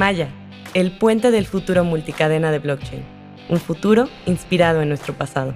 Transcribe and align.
Maya, 0.00 0.32
el 0.72 0.96
puente 0.96 1.30
del 1.30 1.44
futuro 1.44 1.84
multicadena 1.84 2.50
de 2.50 2.58
blockchain. 2.58 3.04
Un 3.50 3.60
futuro 3.60 4.08
inspirado 4.24 4.80
en 4.80 4.88
nuestro 4.88 5.12
pasado. 5.12 5.54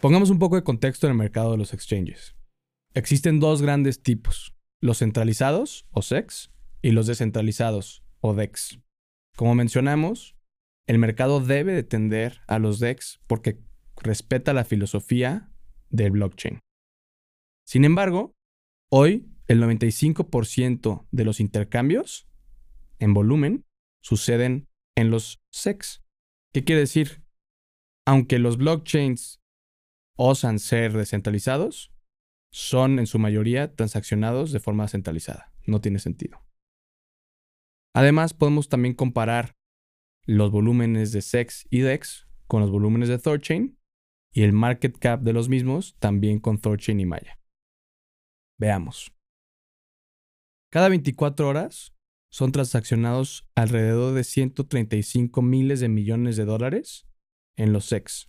Pongamos 0.00 0.30
un 0.30 0.38
poco 0.38 0.56
de 0.56 0.64
contexto 0.64 1.06
en 1.06 1.10
el 1.10 1.18
mercado 1.18 1.52
de 1.52 1.58
los 1.58 1.74
exchanges. 1.74 2.34
Existen 2.94 3.40
dos 3.40 3.60
grandes 3.60 4.02
tipos, 4.02 4.56
los 4.80 5.00
centralizados 5.00 5.86
o 5.90 6.00
SEX 6.00 6.50
y 6.80 6.92
los 6.92 7.06
descentralizados 7.06 8.02
o 8.20 8.32
DEX. 8.32 8.78
Como 9.36 9.54
mencionamos, 9.54 10.34
el 10.86 10.96
mercado 10.96 11.40
debe 11.40 11.74
de 11.74 11.82
tender 11.82 12.40
a 12.46 12.58
los 12.58 12.78
DEX 12.78 13.20
porque 13.26 13.60
respeta 14.02 14.54
la 14.54 14.64
filosofía 14.64 15.52
del 15.90 16.12
blockchain. 16.12 16.58
Sin 17.66 17.84
embargo, 17.84 18.32
hoy 18.90 19.28
el 19.46 19.62
95% 19.62 21.06
de 21.10 21.24
los 21.24 21.40
intercambios 21.40 22.28
en 22.98 23.14
volumen 23.14 23.66
suceden 24.02 24.68
en 24.96 25.10
los 25.10 25.42
SEX. 25.50 26.02
¿Qué 26.52 26.64
quiere 26.64 26.80
decir? 26.80 27.22
Aunque 28.06 28.38
los 28.38 28.56
blockchains 28.56 29.42
osan 30.16 30.58
ser 30.58 30.92
descentralizados, 30.92 31.92
son 32.50 32.98
en 32.98 33.06
su 33.06 33.18
mayoría 33.18 33.74
transaccionados 33.74 34.52
de 34.52 34.60
forma 34.60 34.86
centralizada. 34.88 35.52
No 35.66 35.80
tiene 35.80 35.98
sentido. 35.98 36.44
Además, 37.94 38.34
podemos 38.34 38.68
también 38.68 38.94
comparar 38.94 39.56
los 40.26 40.50
volúmenes 40.50 41.12
de 41.12 41.22
SEX 41.22 41.66
y 41.70 41.80
DEX 41.80 42.28
con 42.46 42.60
los 42.60 42.70
volúmenes 42.70 43.08
de 43.08 43.18
Thorchain 43.18 43.78
y 44.32 44.42
el 44.42 44.52
market 44.52 44.98
cap 44.98 45.22
de 45.22 45.32
los 45.32 45.48
mismos 45.48 45.96
también 45.98 46.40
con 46.40 46.58
Thorchain 46.58 47.00
y 47.00 47.06
Maya. 47.06 47.40
Veamos. 48.58 49.13
Cada 50.74 50.88
24 50.88 51.48
horas 51.48 51.94
son 52.32 52.50
transaccionados 52.50 53.48
alrededor 53.54 54.12
de 54.12 54.24
135 54.24 55.40
miles 55.40 55.78
de 55.78 55.88
millones 55.88 56.36
de 56.36 56.44
dólares 56.44 57.06
en 57.54 57.72
los 57.72 57.84
SEX, 57.84 58.28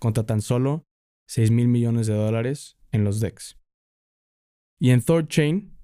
contra 0.00 0.26
tan 0.26 0.42
solo 0.42 0.88
6 1.28 1.52
mil 1.52 1.68
millones 1.68 2.08
de 2.08 2.14
dólares 2.14 2.80
en 2.90 3.04
los 3.04 3.20
DEX. 3.20 3.60
Y 4.80 4.90
en 4.90 5.04
Thorchain, 5.04 5.78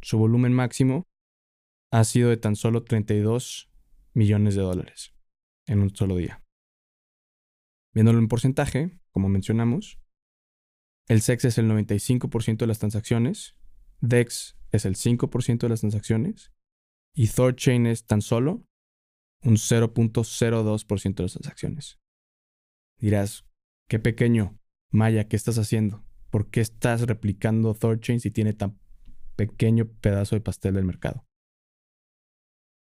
su 0.00 0.18
volumen 0.18 0.52
máximo 0.52 1.06
ha 1.92 2.02
sido 2.02 2.30
de 2.30 2.38
tan 2.38 2.56
solo 2.56 2.82
32 2.82 3.70
millones 4.14 4.56
de 4.56 4.62
dólares 4.62 5.14
en 5.68 5.78
un 5.78 5.94
solo 5.94 6.16
día. 6.16 6.42
Viéndolo 7.94 8.18
en 8.18 8.26
porcentaje, 8.26 8.98
como 9.12 9.28
mencionamos, 9.28 10.00
el 11.06 11.22
SEX 11.22 11.44
es 11.44 11.58
el 11.58 11.70
95% 11.70 12.56
de 12.56 12.66
las 12.66 12.80
transacciones, 12.80 13.54
DEX 14.00 14.56
es 14.72 14.84
el 14.86 14.96
5% 14.96 15.58
de 15.58 15.68
las 15.68 15.80
transacciones 15.80 16.52
y 17.14 17.28
ThorChain 17.28 17.86
es 17.86 18.06
tan 18.06 18.22
solo 18.22 18.66
un 19.42 19.56
0.02% 19.56 21.14
de 21.14 21.22
las 21.22 21.32
transacciones. 21.32 22.00
Dirás, 22.98 23.46
qué 23.88 23.98
pequeño, 23.98 24.58
Maya, 24.90 25.28
¿qué 25.28 25.36
estás 25.36 25.58
haciendo? 25.58 26.04
¿Por 26.30 26.50
qué 26.50 26.60
estás 26.60 27.02
replicando 27.02 27.74
ThorChain 27.74 28.20
si 28.20 28.30
tiene 28.30 28.54
tan 28.54 28.80
pequeño 29.36 29.86
pedazo 30.00 30.36
de 30.36 30.40
pastel 30.40 30.74
del 30.74 30.84
mercado? 30.84 31.26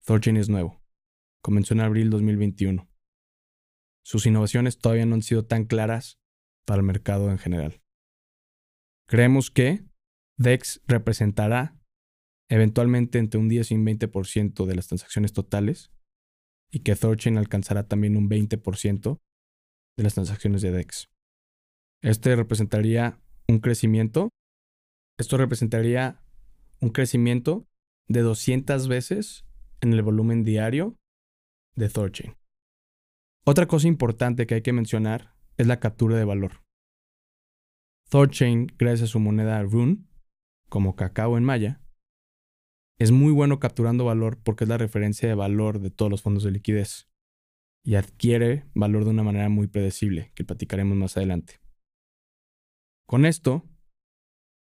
ThorChain 0.05 0.37
es 0.37 0.49
nuevo. 0.49 0.81
Comenzó 1.41 1.73
en 1.73 1.81
abril 1.81 2.11
2021. 2.11 2.87
Sus 4.03 4.25
innovaciones 4.25 4.77
todavía 4.77 5.05
no 5.05 5.15
han 5.15 5.21
sido 5.23 5.45
tan 5.45 5.65
claras 5.65 6.19
para 6.65 6.79
el 6.79 6.85
mercado 6.85 7.31
en 7.31 7.39
general. 7.39 7.81
Creemos 9.07 9.49
que 9.49 9.85
DEX 10.37 10.81
representará 10.87 11.77
eventualmente 12.49 13.17
entre 13.17 13.39
un 13.39 13.47
10 13.47 13.71
y 13.71 13.75
un 13.75 13.85
20% 13.85 14.65
de 14.65 14.75
las 14.75 14.87
transacciones 14.87 15.33
totales 15.33 15.91
y 16.71 16.79
que 16.79 16.95
Thorchain 16.95 17.37
alcanzará 17.37 17.87
también 17.87 18.17
un 18.17 18.29
20% 18.29 19.19
de 19.97 20.03
las 20.03 20.13
transacciones 20.13 20.61
de 20.61 20.71
DEX. 20.71 21.09
Este 22.01 22.35
representaría 22.35 23.21
un 23.47 23.59
crecimiento. 23.59 24.29
Esto 25.17 25.37
representaría 25.37 26.21
un 26.79 26.89
crecimiento 26.89 27.67
de 28.07 28.21
200 28.21 28.87
veces 28.87 29.45
en 29.81 29.93
el 29.93 30.01
volumen 30.01 30.43
diario 30.43 30.97
de 31.75 31.89
Thorchain. 31.89 32.35
Otra 33.45 33.67
cosa 33.67 33.87
importante 33.87 34.45
que 34.45 34.55
hay 34.55 34.61
que 34.61 34.73
mencionar 34.73 35.35
es 35.57 35.67
la 35.67 35.79
captura 35.79 36.17
de 36.17 36.25
valor. 36.25 36.63
Thorchain, 38.09 38.67
gracias 38.77 39.09
a 39.09 39.11
su 39.11 39.19
moneda 39.19 39.61
Rune, 39.63 40.05
como 40.71 40.95
cacao 40.95 41.37
en 41.37 41.43
maya, 41.43 41.81
es 42.97 43.11
muy 43.11 43.33
bueno 43.33 43.59
capturando 43.59 44.05
valor 44.05 44.39
porque 44.41 44.63
es 44.63 44.69
la 44.69 44.77
referencia 44.77 45.27
de 45.27 45.35
valor 45.35 45.79
de 45.79 45.91
todos 45.91 46.09
los 46.09 46.21
fondos 46.21 46.43
de 46.43 46.51
liquidez 46.51 47.09
y 47.83 47.95
adquiere 47.95 48.65
valor 48.73 49.03
de 49.03 49.09
una 49.09 49.23
manera 49.23 49.49
muy 49.49 49.67
predecible, 49.67 50.31
que 50.33 50.45
platicaremos 50.45 50.97
más 50.97 51.17
adelante. 51.17 51.59
Con 53.05 53.25
esto, 53.25 53.67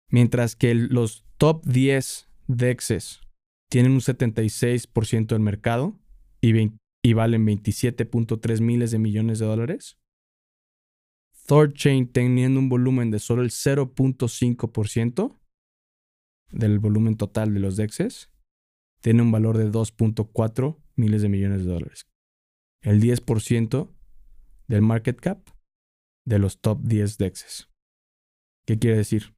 mientras 0.09 0.56
que 0.56 0.74
los 0.74 1.25
top 1.38 1.64
10 1.66 2.28
DEXs 2.48 3.22
tienen 3.69 3.92
un 3.92 4.00
76% 4.00 5.28
del 5.28 5.42
mercado 5.42 6.00
y, 6.42 6.72
y 7.03 7.14
valen 7.14 7.46
27.3 7.46 8.62
miles 8.62 8.90
de 8.90 8.98
millones 8.98 9.38
de 9.38 9.46
dólares. 9.46 10.00
ThorChain 11.46 12.12
teniendo 12.12 12.59
un 12.59 12.69
volumen 12.69 13.12
de 13.12 13.19
solo 13.19 13.44
el 13.44 13.52
0.5% 13.52 15.40
del 16.52 16.80
volumen 16.80 17.16
total 17.18 17.54
de 17.54 17.60
los 17.60 17.76
DEXs, 17.76 18.30
tiene 19.02 19.22
un 19.22 19.32
valor 19.32 19.58
de 19.58 19.72
2.4 19.72 20.78
miles 20.96 21.22
de 21.22 21.30
millones 21.30 21.66
de 21.66 21.72
dólares. 21.72 22.08
El 22.82 23.02
10% 23.02 23.90
del 24.68 24.82
market 24.82 25.20
cap 25.20 25.50
de 26.26 26.40
los 26.40 26.60
top 26.62 26.82
10 26.84 27.18
DEXs. 27.18 27.70
¿Qué 28.66 28.78
quiere 28.78 28.98
decir? 28.98 29.36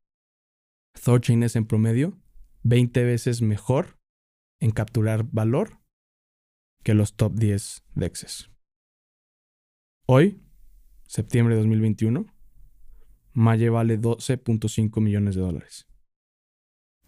ThorChain 0.94 1.44
es 1.44 1.56
en 1.56 1.66
promedio 1.66 2.20
20 2.64 3.04
veces 3.04 3.42
mejor 3.42 4.00
en 4.60 4.72
capturar 4.72 5.26
valor 5.32 5.80
que 6.84 6.94
los 6.94 7.16
top 7.16 7.34
10 7.36 7.84
DEXs. 7.96 8.52
Hoy, 10.08 10.42
septiembre 11.06 11.56
de 11.56 11.62
2021, 11.62 12.26
Maye 13.34 13.70
vale 13.70 14.00
12.5 14.00 15.00
millones 15.00 15.36
de 15.36 15.42
dólares. 15.42 15.88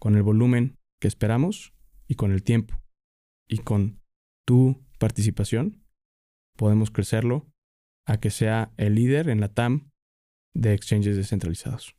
Con 0.04 0.16
el 0.16 0.22
volumen 0.22 0.76
que 1.00 1.08
esperamos 1.08 1.72
y 2.06 2.16
con 2.16 2.30
el 2.30 2.42
tiempo 2.42 2.78
y 3.48 3.56
con 3.60 4.02
tu 4.46 4.84
participación, 4.98 5.82
podemos 6.58 6.90
crecerlo 6.90 7.50
a 8.06 8.20
que 8.20 8.28
sea 8.28 8.74
el 8.76 8.96
líder 8.96 9.30
en 9.30 9.40
la 9.40 9.48
TAM 9.48 9.92
de 10.54 10.74
exchanges 10.74 11.16
descentralizados. 11.16 11.96